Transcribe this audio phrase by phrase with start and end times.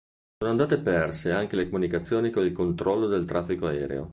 [0.39, 4.09] Sono andate perse anche le comunicazioni con il controllo del traffico aereo.